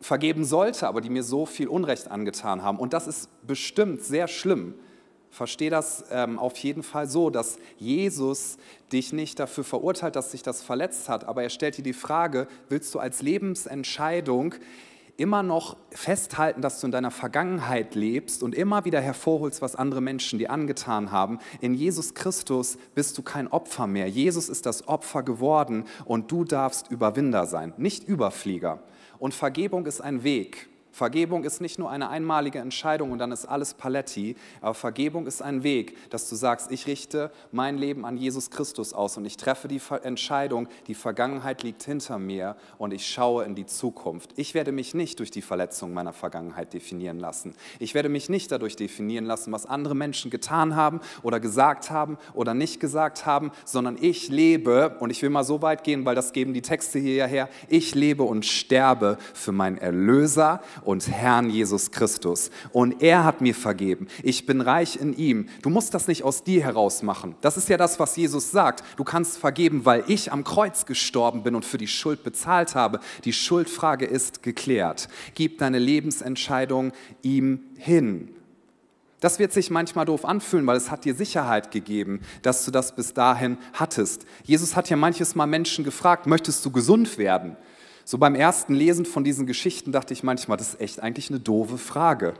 [0.00, 2.78] vergeben sollte, aber die mir so viel Unrecht angetan haben.
[2.78, 4.74] Und das ist bestimmt sehr schlimm
[5.34, 8.56] verstehe das ähm, auf jeden Fall so, dass Jesus
[8.92, 12.46] dich nicht dafür verurteilt, dass sich das verletzt hat, aber er stellt dir die Frage,
[12.68, 14.54] willst du als Lebensentscheidung
[15.16, 20.00] immer noch festhalten, dass du in deiner Vergangenheit lebst und immer wieder hervorholst, was andere
[20.00, 21.38] Menschen dir angetan haben.
[21.60, 24.08] In Jesus Christus bist du kein Opfer mehr.
[24.08, 28.82] Jesus ist das Opfer geworden und du darfst Überwinder sein, nicht Überflieger.
[29.18, 30.68] Und Vergebung ist ein Weg.
[30.94, 35.42] Vergebung ist nicht nur eine einmalige Entscheidung und dann ist alles Paletti, aber Vergebung ist
[35.42, 39.36] ein Weg, dass du sagst, ich richte mein Leben an Jesus Christus aus und ich
[39.36, 44.34] treffe die Entscheidung, die Vergangenheit liegt hinter mir und ich schaue in die Zukunft.
[44.36, 47.56] Ich werde mich nicht durch die Verletzung meiner Vergangenheit definieren lassen.
[47.80, 52.18] Ich werde mich nicht dadurch definieren lassen, was andere Menschen getan haben oder gesagt haben
[52.34, 56.14] oder nicht gesagt haben, sondern ich lebe, und ich will mal so weit gehen, weil
[56.14, 61.90] das geben die Texte hierher, ich lebe und sterbe für meinen Erlöser und Herrn Jesus
[61.90, 62.50] Christus.
[62.72, 64.08] Und er hat mir vergeben.
[64.22, 65.48] Ich bin reich in ihm.
[65.62, 67.34] Du musst das nicht aus dir heraus machen.
[67.40, 68.84] Das ist ja das, was Jesus sagt.
[68.96, 73.00] Du kannst vergeben, weil ich am Kreuz gestorben bin und für die Schuld bezahlt habe.
[73.24, 75.08] Die Schuldfrage ist geklärt.
[75.34, 76.92] Gib deine Lebensentscheidung
[77.22, 78.30] ihm hin.
[79.24, 82.94] Das wird sich manchmal doof anfühlen, weil es hat dir Sicherheit gegeben, dass du das
[82.94, 84.26] bis dahin hattest.
[84.42, 87.56] Jesus hat ja manches Mal Menschen gefragt, möchtest du gesund werden?
[88.04, 91.40] So beim ersten Lesen von diesen Geschichten dachte ich manchmal, das ist echt eigentlich eine
[91.40, 92.34] doofe Frage.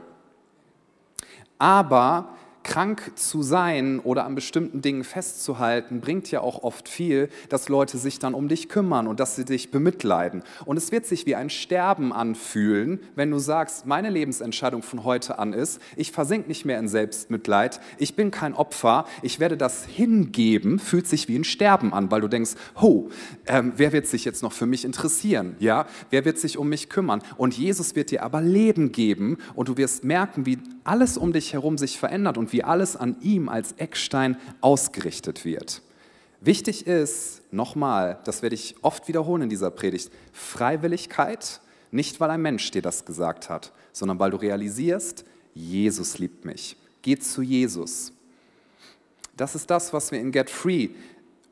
[1.57, 7.69] Aber krank zu sein oder an bestimmten Dingen festzuhalten, bringt ja auch oft viel, dass
[7.69, 10.43] Leute sich dann um dich kümmern und dass sie dich bemitleiden.
[10.65, 15.37] Und es wird sich wie ein Sterben anfühlen, wenn du sagst, meine Lebensentscheidung von heute
[15.37, 19.85] an ist, ich versink nicht mehr in Selbstmitleid, ich bin kein Opfer, ich werde das
[19.85, 23.09] hingeben, fühlt sich wie ein Sterben an, weil du denkst, ho,
[23.45, 25.55] ähm, wer wird sich jetzt noch für mich interessieren?
[25.59, 27.21] Ja, wer wird sich um mich kümmern?
[27.37, 31.53] Und Jesus wird dir aber Leben geben und du wirst merken, wie alles um dich
[31.53, 35.81] herum sich verändert und wie alles an ihm als Eckstein ausgerichtet wird.
[36.41, 41.59] Wichtig ist, nochmal, das werde ich oft wiederholen in dieser Predigt, Freiwilligkeit,
[41.91, 46.77] nicht weil ein Mensch dir das gesagt hat, sondern weil du realisierst, Jesus liebt mich.
[47.01, 48.11] Geh zu Jesus.
[49.35, 50.89] Das ist das, was wir in Get Free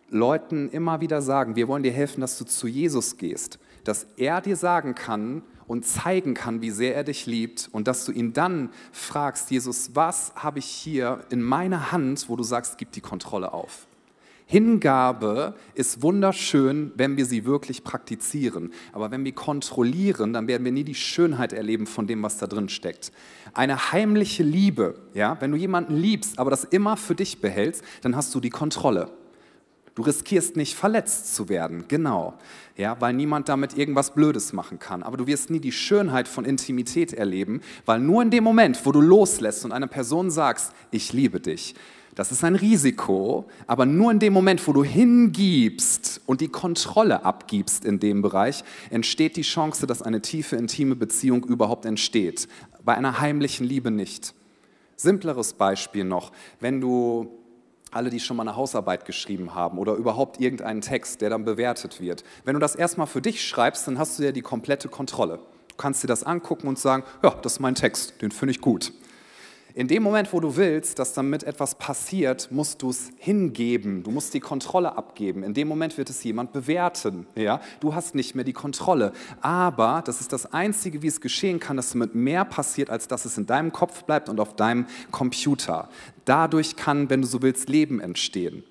[0.10, 1.56] Leuten immer wieder sagen.
[1.56, 5.86] Wir wollen dir helfen, dass du zu Jesus gehst, dass er dir sagen kann, und
[5.86, 10.34] zeigen kann, wie sehr er dich liebt und dass du ihn dann fragst, Jesus, was
[10.36, 13.88] habe ich hier in meiner Hand, wo du sagst, gib die Kontrolle auf.
[14.45, 18.71] Hingabe ist wunderschön, wenn wir sie wirklich praktizieren.
[18.91, 22.47] Aber wenn wir kontrollieren, dann werden wir nie die Schönheit erleben von dem, was da
[22.47, 23.12] drin steckt.
[23.54, 28.15] Eine heimliche Liebe, ja, wenn du jemanden liebst, aber das immer für dich behältst, dann
[28.15, 29.10] hast du die Kontrolle.
[29.95, 32.34] Du riskierst nicht verletzt zu werden, genau,
[32.75, 35.03] ja, weil niemand damit irgendwas Blödes machen kann.
[35.03, 38.91] Aber du wirst nie die Schönheit von Intimität erleben, weil nur in dem Moment, wo
[38.91, 41.75] du loslässt und einer Person sagst, ich liebe dich,
[42.15, 47.25] das ist ein Risiko, aber nur in dem Moment, wo du hingibst und die Kontrolle
[47.25, 52.47] abgibst in dem Bereich, entsteht die Chance, dass eine tiefe, intime Beziehung überhaupt entsteht.
[52.84, 54.34] Bei einer heimlichen Liebe nicht.
[54.95, 57.32] Simpleres Beispiel noch, wenn du
[57.95, 62.01] alle, die schon mal eine Hausarbeit geschrieben haben oder überhaupt irgendeinen Text, der dann bewertet
[62.01, 62.23] wird.
[62.45, 65.39] Wenn du das erstmal für dich schreibst, dann hast du ja die komplette Kontrolle.
[65.69, 68.62] Du kannst dir das angucken und sagen, ja, das ist mein Text, den finde ich
[68.62, 68.93] gut.
[69.75, 74.03] In dem Moment, wo du willst, dass damit etwas passiert, musst du es hingeben.
[74.03, 75.41] Du musst die Kontrolle abgeben.
[75.41, 77.25] In dem Moment wird es jemand bewerten.
[77.33, 77.59] Ja?
[77.79, 79.13] Du hast nicht mehr die Kontrolle.
[79.41, 83.25] Aber das ist das Einzige, wie es geschehen kann, dass damit mehr passiert, als dass
[83.25, 85.89] es in deinem Kopf bleibt und auf deinem Computer.
[86.25, 88.63] Dadurch kann, wenn du so willst, Leben entstehen.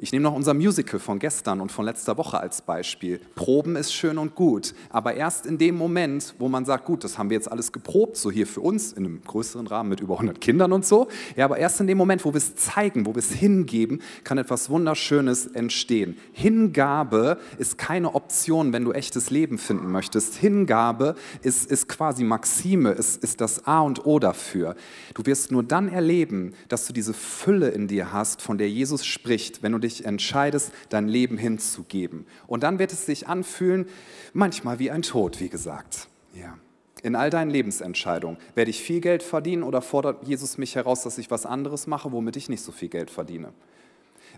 [0.00, 3.18] Ich nehme noch unser Musical von gestern und von letzter Woche als Beispiel.
[3.34, 7.18] Proben ist schön und gut, aber erst in dem Moment, wo man sagt, gut, das
[7.18, 10.14] haben wir jetzt alles geprobt, so hier für uns in einem größeren Rahmen mit über
[10.14, 13.16] 100 Kindern und so, ja, aber erst in dem Moment, wo wir es zeigen, wo
[13.16, 16.16] wir es hingeben, kann etwas Wunderschönes entstehen.
[16.32, 20.36] Hingabe ist keine Option, wenn du echtes Leben finden möchtest.
[20.36, 24.76] Hingabe ist, ist quasi Maxime, ist, ist das A und O dafür.
[25.14, 29.04] Du wirst nur dann erleben, dass du diese Fülle in dir hast, von der Jesus
[29.04, 32.26] spricht, wenn du dich dich entscheidest, dein Leben hinzugeben.
[32.46, 33.86] Und dann wird es sich anfühlen,
[34.32, 36.08] manchmal wie ein Tod, wie gesagt.
[36.34, 36.58] Ja.
[37.02, 38.38] In all deinen Lebensentscheidungen.
[38.54, 42.10] Werde ich viel Geld verdienen oder fordert Jesus mich heraus, dass ich was anderes mache,
[42.12, 43.52] womit ich nicht so viel Geld verdiene?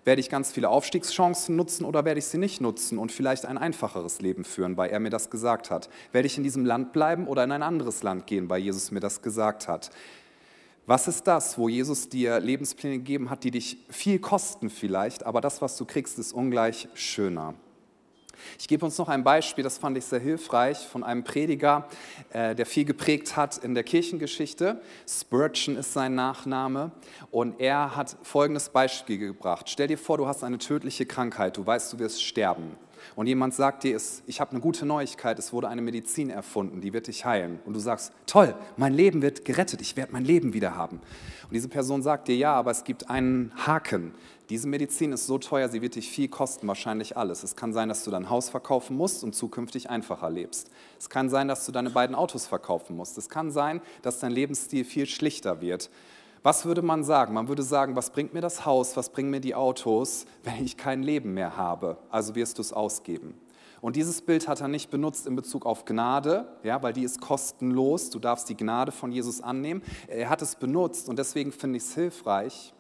[0.05, 3.59] Werde ich ganz viele Aufstiegschancen nutzen oder werde ich sie nicht nutzen und vielleicht ein
[3.59, 5.91] einfacheres Leben führen, weil er mir das gesagt hat?
[6.13, 9.01] Werde ich in diesem Land bleiben oder in ein anderes Land gehen, weil Jesus mir
[9.01, 9.91] das gesagt hat?
[10.87, 15.41] Was ist das, wo Jesus dir Lebenspläne gegeben hat, die dich viel kosten vielleicht, aber
[15.41, 17.55] das, was du kriegst, ist ungleich schöner?
[18.59, 21.89] Ich gebe uns noch ein Beispiel, das fand ich sehr hilfreich, von einem Prediger,
[22.33, 24.81] äh, der viel geprägt hat in der Kirchengeschichte.
[25.07, 26.91] Spurgeon ist sein Nachname
[27.31, 29.69] und er hat folgendes Beispiel gebracht.
[29.69, 32.77] Stell dir vor, du hast eine tödliche Krankheit, du weißt, du wirst sterben
[33.17, 36.93] und jemand sagt dir, ich habe eine gute Neuigkeit, es wurde eine Medizin erfunden, die
[36.93, 37.61] wird dich heilen.
[37.65, 40.97] Und du sagst, toll, mein Leben wird gerettet, ich werde mein Leben wieder haben.
[40.97, 44.15] Und diese Person sagt dir, ja, aber es gibt einen Haken.
[44.51, 47.45] Diese Medizin ist so teuer, sie wird dich viel kosten, wahrscheinlich alles.
[47.45, 50.71] Es kann sein, dass du dein Haus verkaufen musst und zukünftig einfacher lebst.
[50.99, 53.17] Es kann sein, dass du deine beiden Autos verkaufen musst.
[53.17, 55.89] Es kann sein, dass dein Lebensstil viel schlichter wird.
[56.43, 57.35] Was würde man sagen?
[57.35, 60.79] Man würde sagen, was bringt mir das Haus, was bringen mir die Autos, wenn ich
[60.79, 61.99] kein Leben mehr habe?
[62.09, 63.35] Also wirst du es ausgeben.
[63.83, 67.21] Und dieses Bild hat er nicht benutzt in Bezug auf Gnade, ja, weil die ist
[67.21, 68.09] kostenlos.
[68.09, 69.83] Du darfst die Gnade von Jesus annehmen.
[70.09, 72.73] Er hat es benutzt und deswegen finde ich es hilfreich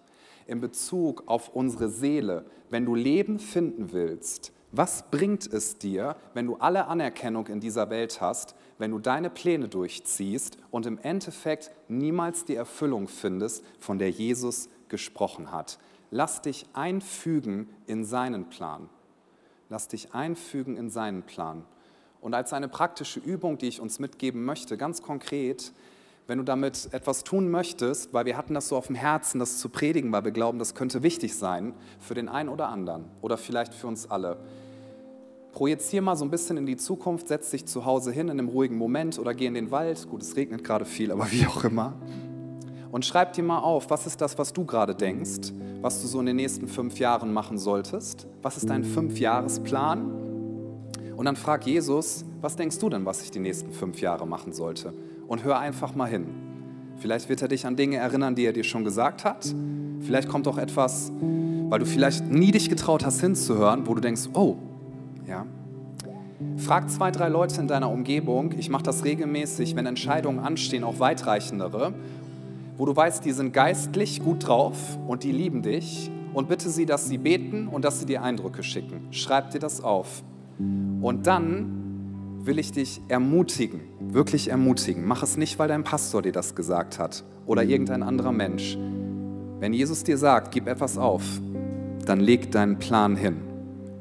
[0.46, 2.46] in Bezug auf unsere Seele.
[2.70, 7.90] Wenn du Leben finden willst, was bringt es dir, wenn du alle Anerkennung in dieser
[7.90, 13.98] Welt hast, wenn du deine Pläne durchziehst und im Endeffekt niemals die Erfüllung findest, von
[13.98, 15.78] der Jesus gesprochen hat.
[16.10, 18.88] Lass dich einfügen in seinen Plan.
[19.68, 21.64] Lass dich einfügen in seinen Plan.
[22.22, 25.72] Und als eine praktische Übung, die ich uns mitgeben möchte, ganz konkret,
[26.26, 29.58] wenn du damit etwas tun möchtest, weil wir hatten das so auf dem Herzen, das
[29.58, 33.36] zu predigen, weil wir glauben, das könnte wichtig sein für den einen oder anderen oder
[33.36, 34.38] vielleicht für uns alle
[35.52, 38.48] Projizier mal so ein bisschen in die Zukunft, setz dich zu Hause hin in einem
[38.48, 40.08] ruhigen Moment oder geh in den Wald.
[40.08, 41.94] Gut, es regnet gerade viel, aber wie auch immer.
[42.92, 46.20] Und schreib dir mal auf, was ist das, was du gerade denkst, was du so
[46.20, 48.26] in den nächsten fünf Jahren machen solltest?
[48.42, 50.20] Was ist dein Fünfjahresplan?
[51.16, 54.52] Und dann frag Jesus, was denkst du denn, was ich die nächsten fünf Jahre machen
[54.52, 54.92] sollte?
[55.28, 56.26] Und hör einfach mal hin.
[56.96, 59.54] Vielleicht wird er dich an Dinge erinnern, die er dir schon gesagt hat.
[60.00, 61.12] Vielleicht kommt auch etwas,
[61.68, 64.56] weil du vielleicht nie dich getraut hast hinzuhören, wo du denkst, oh,
[65.26, 65.46] ja?
[66.56, 70.98] Frag zwei, drei Leute in deiner Umgebung, ich mache das regelmäßig, wenn Entscheidungen anstehen, auch
[70.98, 71.92] weitreichendere,
[72.78, 76.86] wo du weißt, die sind geistlich gut drauf und die lieben dich und bitte sie,
[76.86, 79.08] dass sie beten und dass sie dir Eindrücke schicken.
[79.10, 80.22] Schreib dir das auf.
[80.58, 81.80] Und dann
[82.42, 85.04] will ich dich ermutigen, wirklich ermutigen.
[85.06, 88.78] Mach es nicht, weil dein Pastor dir das gesagt hat oder irgendein anderer Mensch.
[89.58, 91.22] Wenn Jesus dir sagt, gib etwas auf,
[92.06, 93.49] dann leg deinen Plan hin.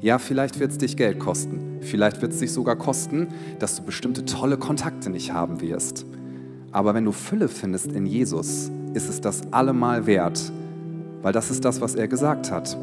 [0.00, 1.78] Ja, vielleicht wird es dich Geld kosten.
[1.82, 6.06] Vielleicht wird es dich sogar kosten, dass du bestimmte tolle Kontakte nicht haben wirst.
[6.72, 10.52] Aber wenn du Fülle findest in Jesus, ist es das allemal wert,
[11.20, 12.78] weil das ist das, was er gesagt hat.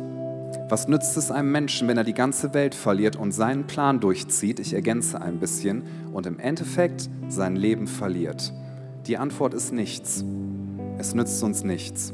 [0.69, 4.59] Was nützt es einem Menschen, wenn er die ganze Welt verliert und seinen Plan durchzieht,
[4.59, 8.53] ich ergänze ein bisschen, und im Endeffekt sein Leben verliert?
[9.07, 10.23] Die Antwort ist nichts.
[10.97, 12.13] Es nützt uns nichts.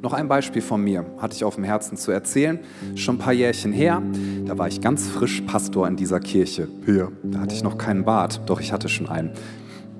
[0.00, 2.60] Noch ein Beispiel von mir hatte ich auf dem Herzen zu erzählen.
[2.94, 4.00] Schon ein paar Jährchen her,
[4.46, 6.68] da war ich ganz frisch Pastor in dieser Kirche.
[6.86, 9.32] Hier, da hatte ich noch keinen Bart, doch ich hatte schon einen.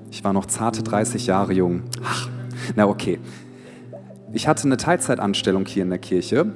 [0.09, 1.83] Ich war noch zarte 30 Jahre jung.
[2.03, 2.29] Ach,
[2.75, 3.19] na okay.
[4.31, 6.53] Ich hatte eine Teilzeitanstellung hier in der Kirche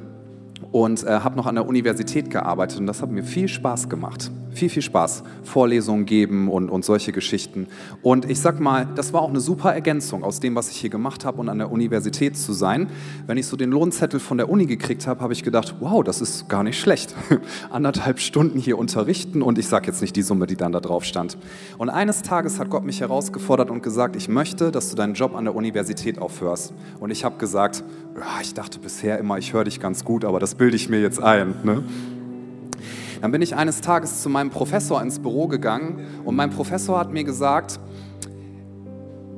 [0.71, 4.31] und äh, habe noch an der Universität gearbeitet und das hat mir viel Spaß gemacht.
[4.53, 5.23] Viel, viel Spaß.
[5.43, 7.67] Vorlesungen geben und, und solche Geschichten.
[8.01, 10.89] Und ich sag mal, das war auch eine super Ergänzung aus dem, was ich hier
[10.89, 12.87] gemacht habe und an der Universität zu sein.
[13.27, 16.21] Wenn ich so den Lohnzettel von der Uni gekriegt habe, habe ich gedacht, wow, das
[16.21, 17.15] ist gar nicht schlecht.
[17.69, 21.03] Anderthalb Stunden hier unterrichten und ich sage jetzt nicht die Summe, die dann da drauf
[21.03, 21.37] stand.
[21.77, 25.35] Und eines Tages hat Gott mich herausgefordert und gesagt, ich möchte, dass du deinen Job
[25.35, 26.73] an der Universität aufhörst.
[26.99, 27.83] Und ich habe gesagt,
[28.41, 31.21] ich dachte bisher immer, ich höre dich ganz gut, aber das bilde ich mir jetzt
[31.21, 31.55] ein.
[31.63, 31.83] Ne?
[33.23, 37.13] Dann bin ich eines Tages zu meinem Professor ins Büro gegangen und mein Professor hat
[37.13, 37.79] mir gesagt,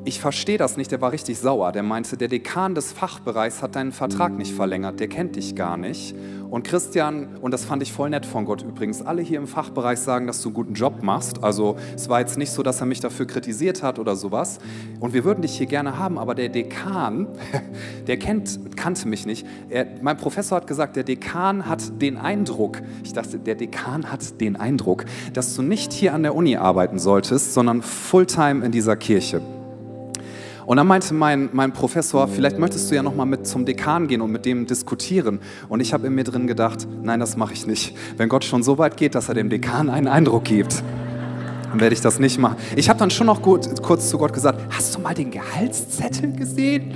[0.06, 1.72] ich verstehe das nicht, der war richtig sauer.
[1.72, 5.78] Der meinte, der Dekan des Fachbereichs hat deinen Vertrag nicht verlängert, der kennt dich gar
[5.78, 6.16] nicht.
[6.52, 10.00] Und Christian, und das fand ich voll nett von Gott übrigens, alle hier im Fachbereich
[10.00, 11.44] sagen, dass du einen guten Job machst.
[11.44, 14.60] Also es war jetzt nicht so, dass er mich dafür kritisiert hat oder sowas.
[15.00, 17.28] Und wir würden dich hier gerne haben, aber der Dekan,
[18.08, 19.46] der kennt, kannte mich nicht.
[19.70, 24.40] Er, mein Professor hat gesagt, der Dekan hat den Eindruck, ich dachte, der Dekan hat
[24.40, 28.96] den Eindruck, dass du nicht hier an der Uni arbeiten solltest, sondern fulltime in dieser
[28.96, 29.42] Kirche.
[30.66, 34.08] Und dann meinte mein, mein Professor, vielleicht möchtest du ja noch mal mit zum Dekan
[34.08, 35.40] gehen und mit dem diskutieren.
[35.70, 37.96] Und ich habe in mir drin gedacht, nein, das mache ich nicht.
[38.18, 40.84] Wenn Gott schon so weit geht, dass er dem Dekan einen Eindruck gibt,
[41.70, 42.58] dann werde ich das nicht machen.
[42.76, 46.32] Ich habe dann schon noch gut, kurz zu Gott gesagt, hast du mal den Gehaltszettel
[46.34, 46.94] gesehen?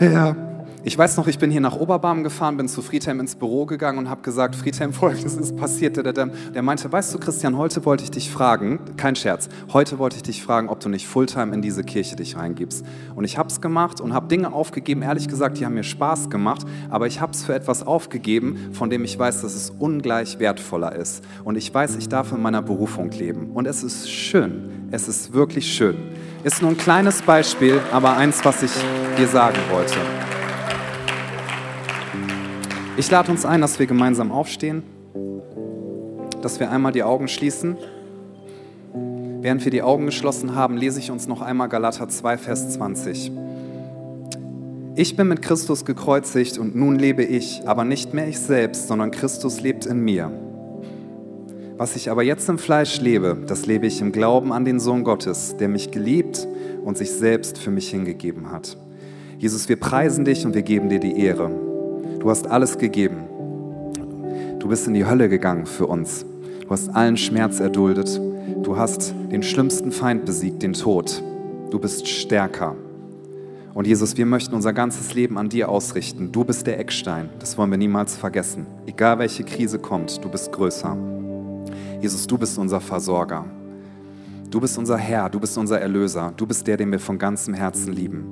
[0.00, 0.47] Ja.
[0.88, 3.98] Ich weiß noch, ich bin hier nach Oberbarm gefahren, bin zu Friedhelm ins Büro gegangen
[3.98, 5.98] und habe gesagt, Friedhelm, folgendes ist passiert.
[5.98, 10.22] Der, meinte, weißt du, Christian, heute wollte ich dich fragen, kein Scherz, heute wollte ich
[10.22, 12.86] dich fragen, ob du nicht Fulltime in diese Kirche dich reingibst.
[13.14, 16.30] Und ich habe es gemacht und habe Dinge aufgegeben, ehrlich gesagt, die haben mir Spaß
[16.30, 20.38] gemacht, aber ich habe es für etwas aufgegeben, von dem ich weiß, dass es ungleich
[20.38, 21.22] wertvoller ist.
[21.44, 23.50] Und ich weiß, ich darf in meiner Berufung leben.
[23.50, 25.98] Und es ist schön, es ist wirklich schön.
[26.44, 28.72] Ist nur ein kleines Beispiel, aber eins, was ich
[29.18, 29.98] dir sagen wollte.
[32.98, 34.82] Ich lade uns ein, dass wir gemeinsam aufstehen,
[36.42, 37.76] dass wir einmal die Augen schließen.
[39.40, 43.30] Während wir die Augen geschlossen haben, lese ich uns noch einmal Galater 2, Vers 20.
[44.96, 49.12] Ich bin mit Christus gekreuzigt und nun lebe ich, aber nicht mehr ich selbst, sondern
[49.12, 50.32] Christus lebt in mir.
[51.76, 55.04] Was ich aber jetzt im Fleisch lebe, das lebe ich im Glauben an den Sohn
[55.04, 56.48] Gottes, der mich geliebt
[56.84, 58.76] und sich selbst für mich hingegeben hat.
[59.38, 61.67] Jesus, wir preisen dich und wir geben dir die Ehre.
[62.20, 63.24] Du hast alles gegeben.
[64.58, 66.26] Du bist in die Hölle gegangen für uns.
[66.62, 68.20] Du hast allen Schmerz erduldet.
[68.62, 71.22] Du hast den schlimmsten Feind besiegt, den Tod.
[71.70, 72.74] Du bist stärker.
[73.72, 76.32] Und Jesus, wir möchten unser ganzes Leben an dir ausrichten.
[76.32, 77.28] Du bist der Eckstein.
[77.38, 78.66] Das wollen wir niemals vergessen.
[78.86, 80.96] Egal welche Krise kommt, du bist größer.
[82.00, 83.44] Jesus, du bist unser Versorger.
[84.50, 86.32] Du bist unser Herr, du bist unser Erlöser.
[86.36, 88.24] Du bist der, den wir von ganzem Herzen lieben.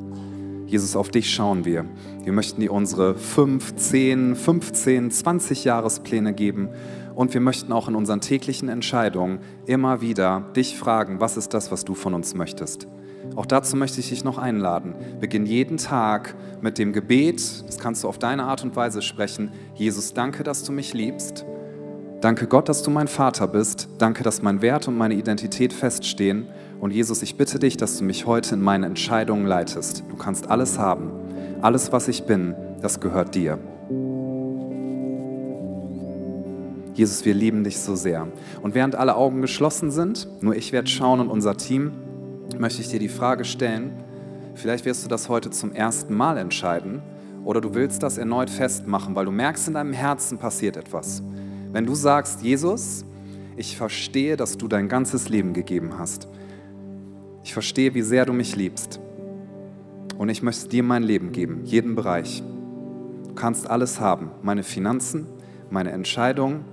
[0.66, 1.84] Jesus, auf dich schauen wir.
[2.24, 6.70] Wir möchten dir unsere 5, 10, 15, 20 Jahrespläne geben
[7.14, 11.70] und wir möchten auch in unseren täglichen Entscheidungen immer wieder dich fragen, was ist das,
[11.70, 12.88] was du von uns möchtest.
[13.36, 14.94] Auch dazu möchte ich dich noch einladen.
[15.20, 19.52] Beginn jeden Tag mit dem Gebet, das kannst du auf deine Art und Weise sprechen.
[19.74, 21.44] Jesus, danke, dass du mich liebst.
[22.20, 23.88] Danke Gott, dass du mein Vater bist.
[23.98, 26.46] Danke, dass mein Wert und meine Identität feststehen.
[26.80, 30.04] Und Jesus, ich bitte dich, dass du mich heute in meine Entscheidungen leitest.
[30.08, 31.10] Du kannst alles haben.
[31.62, 33.58] Alles, was ich bin, das gehört dir.
[36.92, 38.26] Jesus, wir lieben dich so sehr.
[38.62, 41.92] Und während alle Augen geschlossen sind, nur ich werde schauen und unser Team,
[42.58, 43.92] möchte ich dir die Frage stellen,
[44.54, 47.02] vielleicht wirst du das heute zum ersten Mal entscheiden
[47.44, 51.22] oder du willst das erneut festmachen, weil du merkst, in deinem Herzen passiert etwas.
[51.72, 53.04] Wenn du sagst, Jesus,
[53.56, 56.28] ich verstehe, dass du dein ganzes Leben gegeben hast.
[57.46, 58.98] Ich verstehe, wie sehr du mich liebst.
[60.18, 62.42] Und ich möchte dir mein Leben geben, jeden Bereich.
[63.28, 65.28] Du kannst alles haben, meine Finanzen,
[65.70, 66.64] meine Entscheidungen,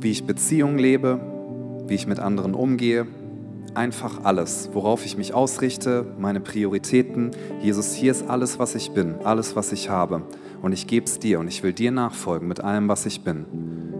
[0.00, 1.20] wie ich Beziehungen lebe,
[1.86, 3.06] wie ich mit anderen umgehe,
[3.74, 7.30] einfach alles, worauf ich mich ausrichte, meine Prioritäten.
[7.62, 10.22] Jesus, hier ist alles, was ich bin, alles, was ich habe.
[10.62, 13.46] Und ich gebe es dir und ich will dir nachfolgen mit allem, was ich bin.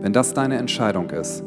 [0.01, 1.45] Wenn das deine Entscheidung ist,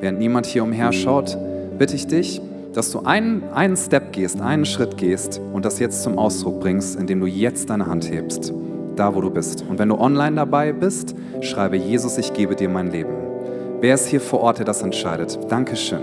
[0.00, 1.38] während niemand hier umherschaut,
[1.78, 2.42] bitte ich dich,
[2.72, 6.98] dass du einen, einen Step gehst, einen Schritt gehst und das jetzt zum Ausdruck bringst,
[6.98, 8.52] indem du jetzt deine Hand hebst,
[8.96, 9.64] da wo du bist.
[9.68, 13.12] Und wenn du online dabei bist, schreibe Jesus, ich gebe dir mein Leben.
[13.80, 15.38] Wer ist hier vor Ort, der das entscheidet?
[15.48, 16.02] Dankeschön.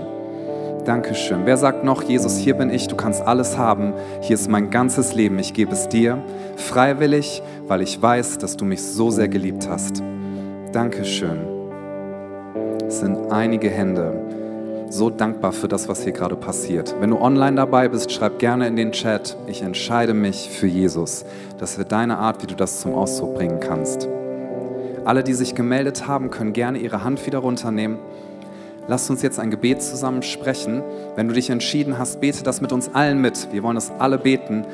[0.84, 1.40] Dankeschön.
[1.44, 3.92] Wer sagt noch, Jesus, hier bin ich, du kannst alles haben,
[4.22, 6.22] hier ist mein ganzes Leben, ich gebe es dir,
[6.56, 10.02] freiwillig, weil ich weiß, dass du mich so sehr geliebt hast.
[10.72, 11.38] Dankeschön.
[12.86, 14.27] Es sind einige Hände.
[14.90, 16.96] So dankbar für das, was hier gerade passiert.
[16.98, 21.26] Wenn du online dabei bist, schreib gerne in den Chat, ich entscheide mich für Jesus.
[21.58, 24.08] Das wird deine Art, wie du das zum Ausdruck bringen kannst.
[25.04, 27.98] Alle, die sich gemeldet haben, können gerne ihre Hand wieder runternehmen.
[28.88, 30.82] Lass uns jetzt ein Gebet zusammen sprechen.
[31.16, 33.48] Wenn du dich entschieden hast, bete das mit uns allen mit.
[33.52, 34.64] Wir wollen das alle beten.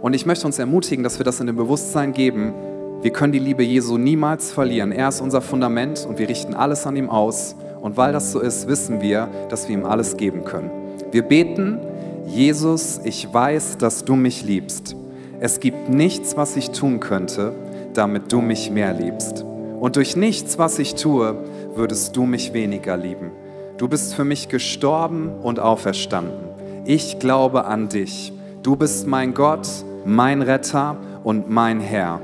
[0.00, 2.54] Und ich möchte uns ermutigen, dass wir das in dem Bewusstsein geben.
[3.02, 4.90] Wir können die Liebe Jesu niemals verlieren.
[4.90, 7.54] Er ist unser Fundament und wir richten alles an ihm aus.
[7.84, 10.70] Und weil das so ist, wissen wir, dass wir ihm alles geben können.
[11.12, 11.80] Wir beten,
[12.26, 14.96] Jesus, ich weiß, dass du mich liebst.
[15.38, 17.52] Es gibt nichts, was ich tun könnte,
[17.92, 19.44] damit du mich mehr liebst.
[19.78, 21.36] Und durch nichts, was ich tue,
[21.74, 23.32] würdest du mich weniger lieben.
[23.76, 26.48] Du bist für mich gestorben und auferstanden.
[26.86, 28.32] Ich glaube an dich.
[28.62, 29.68] Du bist mein Gott,
[30.06, 32.22] mein Retter und mein Herr.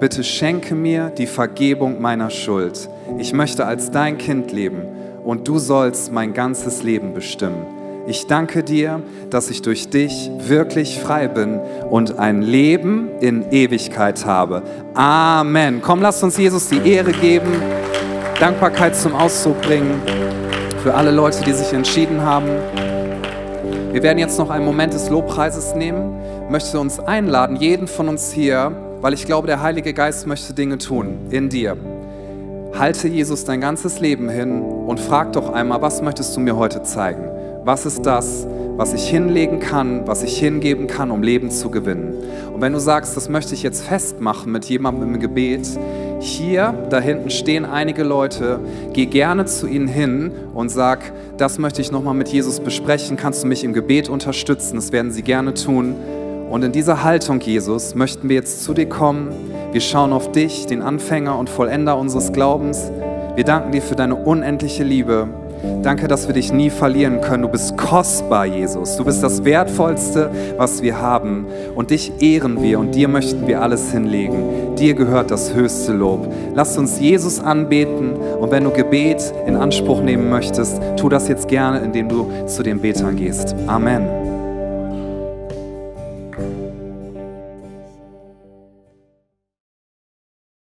[0.00, 2.88] Bitte schenke mir die Vergebung meiner Schuld.
[3.18, 7.66] Ich möchte als dein Kind leben und du sollst mein ganzes Leben bestimmen.
[8.06, 9.00] Ich danke dir,
[9.30, 14.62] dass ich durch dich wirklich frei bin und ein Leben in Ewigkeit habe.
[14.94, 15.80] Amen.
[15.82, 17.52] Komm, lass uns Jesus die Ehre geben.
[18.40, 20.02] Dankbarkeit zum Ausdruck bringen
[20.82, 22.48] für alle Leute, die sich entschieden haben.
[23.92, 26.18] Wir werden jetzt noch einen Moment des Lobpreises nehmen.
[26.46, 30.54] Ich möchte uns einladen, jeden von uns hier, weil ich glaube, der Heilige Geist möchte
[30.54, 31.76] Dinge tun in dir.
[32.76, 36.82] Halte Jesus dein ganzes Leben hin und frag doch einmal, was möchtest du mir heute
[36.82, 37.24] zeigen?
[37.64, 42.14] Was ist das, was ich hinlegen kann, was ich hingeben kann, um Leben zu gewinnen?
[42.52, 45.68] Und wenn du sagst, das möchte ich jetzt festmachen mit jemandem im Gebet,
[46.18, 48.60] hier, da hinten stehen einige Leute,
[48.92, 53.42] geh gerne zu ihnen hin und sag, das möchte ich nochmal mit Jesus besprechen, kannst
[53.42, 55.94] du mich im Gebet unterstützen, das werden sie gerne tun.
[56.50, 59.30] Und in dieser Haltung, Jesus, möchten wir jetzt zu dir kommen.
[59.72, 62.92] Wir schauen auf dich, den Anfänger und Vollender unseres Glaubens.
[63.34, 65.26] Wir danken dir für deine unendliche Liebe.
[65.82, 67.42] Danke, dass wir dich nie verlieren können.
[67.42, 68.96] Du bist kostbar, Jesus.
[68.96, 71.46] Du bist das Wertvollste, was wir haben.
[71.74, 74.74] Und dich ehren wir und dir möchten wir alles hinlegen.
[74.76, 76.32] Dir gehört das höchste Lob.
[76.54, 81.48] Lass uns Jesus anbeten und wenn du Gebet in Anspruch nehmen möchtest, tu das jetzt
[81.48, 83.54] gerne, indem du zu den Betern gehst.
[83.66, 84.31] Amen.